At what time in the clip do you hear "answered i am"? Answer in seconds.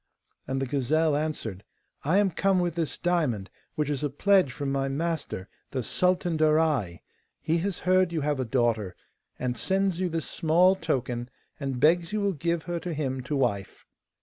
1.15-2.31